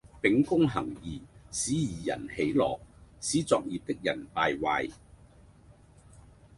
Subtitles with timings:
[0.19, 1.21] 秉公行義
[1.51, 2.79] 使義人喜樂，
[3.19, 4.89] 使作孽的人敗壞